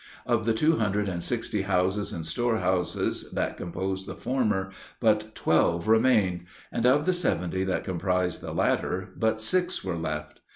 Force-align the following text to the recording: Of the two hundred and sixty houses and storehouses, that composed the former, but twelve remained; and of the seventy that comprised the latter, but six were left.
Of 0.25 0.45
the 0.45 0.53
two 0.55 0.77
hundred 0.77 1.07
and 1.07 1.21
sixty 1.21 1.61
houses 1.61 2.11
and 2.11 2.25
storehouses, 2.25 3.29
that 3.33 3.55
composed 3.55 4.07
the 4.07 4.15
former, 4.15 4.71
but 4.99 5.35
twelve 5.35 5.87
remained; 5.87 6.45
and 6.71 6.87
of 6.87 7.05
the 7.05 7.13
seventy 7.13 7.63
that 7.65 7.83
comprised 7.83 8.41
the 8.41 8.51
latter, 8.51 9.09
but 9.15 9.39
six 9.39 9.83
were 9.83 9.95
left. 9.97 10.39